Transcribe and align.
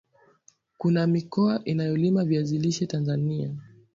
Kuna 0.77 1.07
mikoa 1.07 1.61
inayolima 1.65 2.25
viazi 2.25 2.57
lishe 2.57 2.85
Tanzania 2.85 3.55